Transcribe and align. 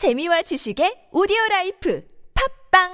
재미와 0.00 0.40
지식의 0.40 1.12
오디오 1.12 1.36
라이프 1.50 2.00
팝빵 2.70 2.88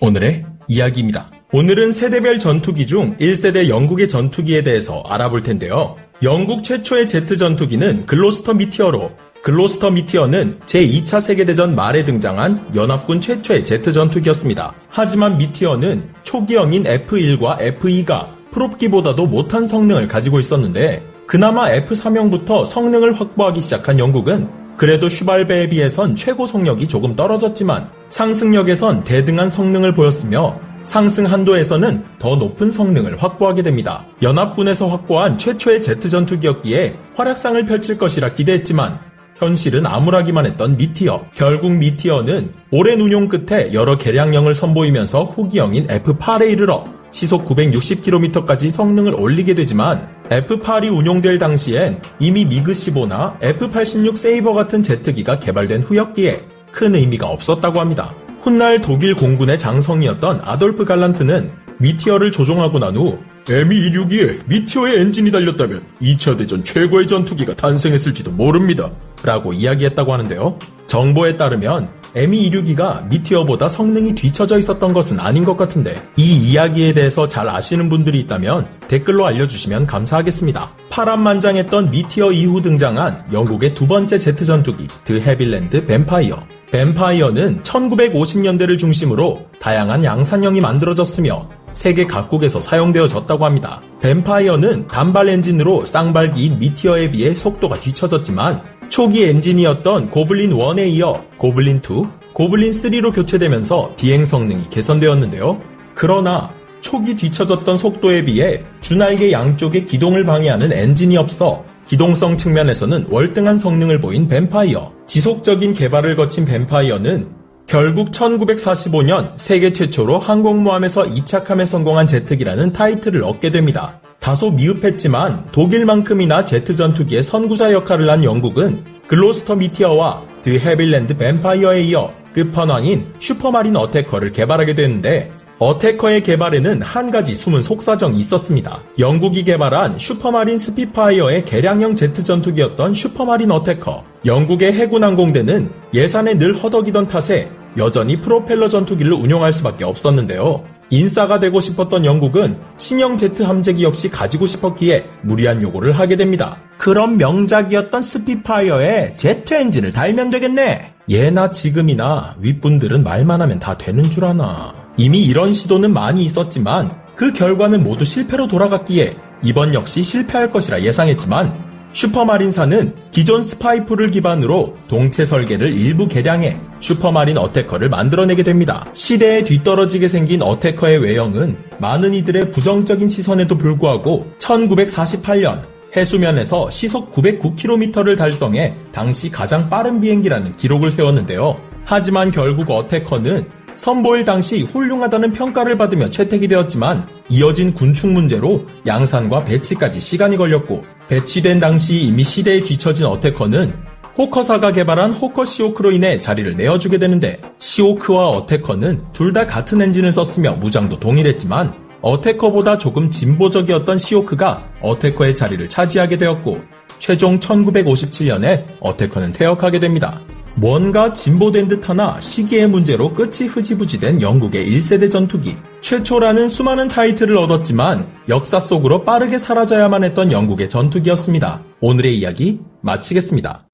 오늘의 0.00 0.44
이야기입니다. 0.68 1.26
오늘은 1.52 1.90
세대별 1.90 2.38
전투기 2.38 2.86
중 2.86 3.16
1세대 3.16 3.68
영국의 3.68 4.08
전투기에 4.08 4.62
대해서 4.62 5.02
알아볼 5.08 5.42
텐데요. 5.42 5.96
영국 6.22 6.62
최초의 6.62 7.08
제트 7.08 7.36
전투기는 7.36 8.06
글로스터 8.06 8.54
미티어로 8.54 9.10
글로스터 9.42 9.90
미티어는 9.90 10.60
제2차 10.60 11.20
세계대전 11.20 11.74
말에 11.74 12.04
등장한 12.04 12.76
연합군 12.76 13.20
최초의 13.20 13.64
제트 13.64 13.90
전투기였습니다. 13.90 14.72
하지만 14.88 15.38
미티어는 15.38 16.10
초기형인 16.22 16.84
F1과 16.84 17.58
F2가 17.80 18.28
프롭기보다도 18.52 19.26
못한 19.26 19.66
성능을 19.66 20.06
가지고 20.06 20.38
있었는데 20.38 21.02
그나마 21.26 21.72
F3형부터 21.72 22.66
성능을 22.66 23.18
확보하기 23.18 23.60
시작한 23.60 23.98
영국은 23.98 24.61
그래도 24.82 25.08
슈발베에 25.08 25.68
비해선 25.68 26.16
최고 26.16 26.44
속력이 26.44 26.88
조금 26.88 27.14
떨어졌지만 27.14 27.88
상승력에선 28.08 29.04
대등한 29.04 29.48
성능을 29.48 29.94
보였으며 29.94 30.58
상승 30.82 31.24
한도에서는 31.24 32.02
더 32.18 32.34
높은 32.34 32.68
성능을 32.68 33.22
확보하게 33.22 33.62
됩니다. 33.62 34.04
연합군에서 34.22 34.88
확보한 34.88 35.38
최초의 35.38 35.82
제트 35.82 36.08
전투기였기에 36.08 36.96
활약상을 37.14 37.64
펼칠 37.66 37.96
것이라 37.96 38.32
기대했지만 38.32 38.98
현실은 39.36 39.86
암울하기만 39.86 40.46
했던 40.46 40.76
미티어. 40.76 41.26
결국 41.32 41.70
미티어는 41.76 42.52
오랜 42.72 43.00
운용 43.00 43.28
끝에 43.28 43.72
여러 43.72 43.96
개량형을 43.96 44.56
선보이면서 44.56 45.26
후기형인 45.26 45.86
F8에 45.86 46.50
이르러 46.50 46.86
시속 47.12 47.44
960km까지 47.44 48.70
성능을 48.70 49.14
올리게 49.14 49.54
되지만 49.54 50.08
F8이 50.40 50.96
운용될 50.96 51.38
당시엔 51.38 52.00
이미 52.18 52.46
미그15나 52.46 53.38
F86 53.40 54.16
세이버 54.16 54.54
같은 54.54 54.82
제트기가 54.82 55.38
개발된 55.38 55.82
후였기에 55.82 56.40
큰 56.70 56.94
의미가 56.94 57.26
없었다고 57.26 57.80
합니다. 57.80 58.14
훗날 58.40 58.80
독일 58.80 59.14
공군의 59.14 59.58
장성이었던 59.58 60.40
아돌프 60.42 60.84
갈란트는 60.84 61.50
미티어를 61.78 62.32
조종하고 62.32 62.78
난 62.78 62.96
후 62.96 63.18
Me262에 63.44 64.38
미티어의 64.46 65.00
엔진이 65.00 65.30
달렸다면 65.32 65.82
2차 66.00 66.38
대전 66.38 66.62
최고의 66.64 67.08
전투기가 67.08 67.54
탄생했을지도 67.54 68.30
모릅니다. 68.30 68.90
라고 69.24 69.52
이야기했다고 69.52 70.12
하는데요. 70.12 70.58
정보에 70.86 71.36
따르면 71.36 71.88
Me262가 72.14 73.08
미티어보다 73.08 73.68
성능이 73.68 74.14
뒤처져 74.14 74.58
있었던 74.58 74.92
것은 74.92 75.18
아닌 75.18 75.44
것 75.44 75.56
같은데 75.56 76.00
이 76.16 76.50
이야기에 76.50 76.92
대해서 76.92 77.26
잘 77.28 77.48
아시는 77.48 77.88
분들이 77.88 78.20
있다면 78.20 78.66
댓글로 78.92 79.24
알려주시면 79.24 79.86
감사하겠습니다. 79.86 80.70
파란만장했던 80.90 81.90
미티어 81.90 82.30
이후 82.32 82.60
등장한 82.60 83.24
영국의 83.32 83.74
두 83.74 83.86
번째 83.86 84.18
제트 84.18 84.44
전투기 84.44 84.86
드 85.04 85.18
헤빌랜드 85.18 85.86
뱀파이어 85.86 86.46
뱀파이어는 86.70 87.62
1950년대를 87.62 88.78
중심으로 88.78 89.46
다양한 89.58 90.04
양산형이 90.04 90.60
만들어졌으며 90.60 91.48
세계 91.72 92.06
각국에서 92.06 92.60
사용되어졌다고 92.60 93.46
합니다. 93.46 93.80
뱀파이어는 94.02 94.88
단발 94.88 95.30
엔진으로 95.30 95.86
쌍발기인 95.86 96.58
미티어에 96.58 97.12
비해 97.12 97.32
속도가 97.32 97.80
뒤처졌지만 97.80 98.62
초기 98.90 99.24
엔진이었던 99.24 100.10
고블린 100.10 100.50
1에 100.50 100.88
이어 100.90 101.24
고블린 101.38 101.78
2, 101.78 102.04
고블린 102.34 102.72
3로 102.72 103.14
교체되면서 103.14 103.94
비행 103.96 104.26
성능이 104.26 104.68
개선되었는데요. 104.68 105.58
그러나 105.94 106.50
초기 106.82 107.16
뒤처졌던 107.16 107.78
속도에 107.78 108.26
비해 108.26 108.62
주날개 108.82 109.32
양쪽의 109.32 109.86
기동을 109.86 110.24
방해하는 110.24 110.72
엔진이 110.72 111.16
없어 111.16 111.64
기동성 111.86 112.36
측면에서는 112.36 113.06
월등한 113.10 113.58
성능을 113.58 114.00
보인 114.00 114.28
뱀파이어. 114.28 114.90
지속적인 115.06 115.74
개발을 115.74 116.16
거친 116.16 116.44
뱀파이어는 116.44 117.28
결국 117.66 118.10
1945년 118.10 119.32
세계 119.36 119.72
최초로 119.72 120.18
항공모함에서 120.18 121.06
이착함에 121.06 121.64
성공한 121.64 122.06
제트기라는 122.06 122.72
타이틀을 122.72 123.24
얻게 123.24 123.50
됩니다. 123.50 124.00
다소 124.20 124.50
미흡했지만 124.50 125.50
독일만큼이나 125.52 126.44
제트 126.44 126.76
전투기의 126.76 127.22
선구자 127.22 127.72
역할을 127.72 128.08
한 128.10 128.24
영국은 128.24 128.84
글로스터 129.06 129.56
미티어와 129.56 130.22
드 130.42 130.58
헤빌랜드 130.58 131.16
뱀파이어에 131.16 131.82
이어 131.84 132.12
끝판왕인 132.32 133.14
슈퍼마린 133.20 133.76
어태커를 133.76 134.32
개발하게 134.32 134.74
되는데 134.74 135.30
어태커의 135.62 136.24
개발에는 136.24 136.82
한 136.82 137.12
가지 137.12 137.36
숨은 137.36 137.62
속사정이 137.62 138.18
있었습니다. 138.18 138.80
영국이 138.98 139.44
개발한 139.44 139.96
슈퍼마린 139.96 140.58
스피파이어의 140.58 141.44
개량형 141.44 141.94
제트 141.94 142.24
전투기였던 142.24 142.94
슈퍼마린 142.94 143.52
어태커. 143.52 144.02
영국의 144.26 144.72
해군 144.72 145.04
항공대는 145.04 145.70
예산에 145.94 146.36
늘 146.36 146.60
허덕이던 146.60 147.06
탓에 147.06 147.48
여전히 147.76 148.20
프로펠러 148.20 148.68
전투기를 148.68 149.12
운용할 149.12 149.52
수밖에 149.52 149.84
없었는데요. 149.84 150.64
인싸가 150.90 151.38
되고 151.38 151.60
싶었던 151.60 152.04
영국은 152.04 152.56
신형 152.76 153.16
제트 153.16 153.44
함재기 153.44 153.84
역시 153.84 154.10
가지고 154.10 154.48
싶었기에 154.48 155.06
무리한 155.22 155.62
요구를 155.62 155.92
하게 155.92 156.16
됩니다. 156.16 156.56
그럼 156.76 157.18
명작이었던 157.18 158.02
스피파이어에 158.02 159.14
제트 159.14 159.54
엔진을 159.54 159.92
달면 159.92 160.30
되겠네. 160.30 160.92
예나 161.08 161.52
지금이나 161.52 162.34
윗분들은 162.40 163.04
말만 163.04 163.40
하면 163.40 163.60
다 163.60 163.78
되는 163.78 164.10
줄 164.10 164.24
아나. 164.24 164.81
이미 164.96 165.22
이런 165.24 165.52
시도는 165.52 165.92
많이 165.92 166.24
있었지만 166.24 166.90
그 167.16 167.32
결과는 167.32 167.82
모두 167.82 168.04
실패로 168.04 168.48
돌아갔기에 168.48 169.14
이번 169.44 169.74
역시 169.74 170.02
실패할 170.02 170.50
것이라 170.50 170.82
예상했지만 170.82 171.72
슈퍼마린사는 171.92 172.94
기존 173.10 173.42
스파이트풀을 173.42 174.10
기반으로 174.10 174.76
동체 174.88 175.24
설계를 175.24 175.74
일부 175.74 176.08
개량해 176.08 176.58
슈퍼마린 176.80 177.36
어태커를 177.36 177.90
만들어내게 177.90 178.42
됩니다. 178.42 178.86
시대에 178.94 179.44
뒤떨어지게 179.44 180.08
생긴 180.08 180.42
어태커의 180.42 180.98
외형은 180.98 181.56
많은 181.78 182.14
이들의 182.14 182.50
부정적인 182.50 183.08
시선에도 183.08 183.58
불구하고 183.58 184.32
1948년 184.38 185.62
해수면에서 185.94 186.70
시속 186.70 187.14
909km를 187.14 188.16
달성해 188.16 188.74
당시 188.92 189.30
가장 189.30 189.68
빠른 189.68 190.00
비행기라는 190.00 190.56
기록을 190.56 190.90
세웠는데요. 190.90 191.60
하지만 191.84 192.30
결국 192.30 192.70
어태커는 192.70 193.61
선보일 193.76 194.24
당시 194.24 194.62
훌륭하다는 194.62 195.32
평가를 195.32 195.78
받으며 195.78 196.10
채택이 196.10 196.48
되었지만 196.48 197.06
이어진 197.28 197.74
군축 197.74 198.10
문제로 198.10 198.66
양산과 198.86 199.44
배치까지 199.44 200.00
시간이 200.00 200.36
걸렸고 200.36 200.84
배치된 201.08 201.60
당시 201.60 202.00
이미 202.02 202.24
시대에 202.24 202.60
뒤처진 202.60 203.06
어태커는 203.06 203.72
호커사가 204.16 204.72
개발한 204.72 205.12
호커 205.14 205.44
시오크로 205.46 205.92
인해 205.92 206.20
자리를 206.20 206.56
내어주게 206.56 206.98
되는데 206.98 207.40
시오크와 207.58 208.28
어태커는 208.28 209.00
둘 209.12 209.32
다 209.32 209.46
같은 209.46 209.80
엔진을 209.80 210.12
썼으며 210.12 210.52
무장도 210.56 211.00
동일했지만 211.00 211.72
어태커보다 212.02 212.76
조금 212.76 213.08
진보적이었던 213.08 213.96
시오크가 213.96 214.64
어태커의 214.82 215.34
자리를 215.34 215.66
차지하게 215.68 216.18
되었고 216.18 216.60
최종 216.98 217.40
1957년에 217.40 218.64
어태커는 218.80 219.32
퇴역하게 219.32 219.80
됩니다. 219.80 220.20
뭔가 220.54 221.12
진보된 221.12 221.68
듯 221.68 221.88
하나 221.88 222.20
시기의 222.20 222.68
문제로 222.68 223.12
끝이 223.14 223.48
흐지부지된 223.48 224.20
영국의 224.20 224.70
1세대 224.70 225.10
전투기. 225.10 225.56
최초라는 225.80 226.48
수많은 226.48 226.88
타이틀을 226.88 227.36
얻었지만 227.36 228.06
역사 228.28 228.60
속으로 228.60 229.04
빠르게 229.04 229.38
사라져야만 229.38 230.04
했던 230.04 230.30
영국의 230.30 230.68
전투기였습니다. 230.68 231.62
오늘의 231.80 232.16
이야기 232.18 232.60
마치겠습니다. 232.82 233.71